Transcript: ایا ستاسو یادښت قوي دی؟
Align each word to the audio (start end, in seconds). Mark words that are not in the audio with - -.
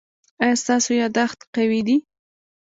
ایا 0.43 0.55
ستاسو 0.63 0.89
یادښت 1.01 1.39
قوي 1.55 1.81
دی؟ 1.87 1.97